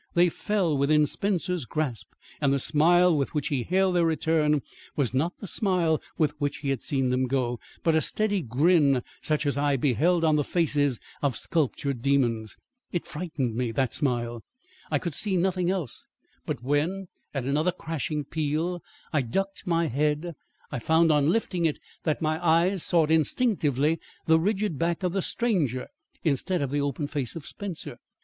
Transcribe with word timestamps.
They 0.15 0.29
fell 0.29 0.75
within 0.75 1.05
Spencer's 1.05 1.65
grasp, 1.65 2.13
and 2.41 2.51
the 2.51 2.57
smile 2.57 3.15
with 3.15 3.35
which 3.35 3.49
he 3.49 3.61
hailed 3.61 3.95
their 3.95 4.03
return 4.07 4.63
was 4.95 5.13
not 5.13 5.37
the 5.37 5.45
smile 5.45 6.01
with 6.17 6.33
which 6.41 6.57
he 6.57 6.71
had 6.71 6.81
seen 6.81 7.09
them 7.09 7.27
go, 7.27 7.59
but 7.83 7.93
a 7.93 8.01
steady 8.01 8.41
grin 8.41 9.03
such 9.21 9.45
as 9.45 9.59
I 9.59 9.69
had 9.73 9.81
beheld 9.81 10.23
on 10.25 10.37
the 10.37 10.43
faces 10.43 10.99
of 11.21 11.37
sculptured 11.37 12.01
demons. 12.01 12.57
It 12.91 13.05
frightened 13.05 13.53
me, 13.55 13.71
this 13.71 13.97
smile. 13.97 14.43
I 14.89 14.97
could 14.97 15.13
see 15.13 15.37
nothing 15.37 15.69
else; 15.69 16.07
but, 16.47 16.63
when 16.63 17.07
at 17.31 17.43
another 17.43 17.71
crashing 17.71 18.23
peal 18.25 18.81
I 19.13 19.21
ducked 19.21 19.67
my 19.67 19.85
head, 19.85 20.33
I 20.71 20.79
found 20.79 21.11
on 21.11 21.29
lifting 21.29 21.67
it 21.67 21.77
that 22.05 22.23
my 22.23 22.43
eyes 22.43 22.81
sought 22.81 23.11
instinctively 23.11 23.99
the 24.25 24.39
rigid 24.39 24.79
back 24.79 25.03
of 25.03 25.13
the 25.13 25.21
stranger 25.21 25.89
instead 26.23 26.63
of 26.63 26.71
the 26.71 26.81
open 26.81 27.05
face 27.07 27.35
of 27.35 27.45
Spencer. 27.45 27.99